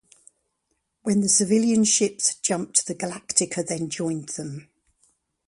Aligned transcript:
When 1.03 1.21
the 1.21 1.29
civilian 1.29 1.83
ships 1.83 2.29
had 2.29 2.41
jumped, 2.41 2.87
the 2.87 2.95
"Galactica" 2.95 3.63
then 3.63 3.87
joined 3.87 4.29
them. 4.29 4.67